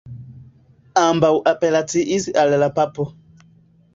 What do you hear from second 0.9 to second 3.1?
Ambaŭ apelaciis al la papo.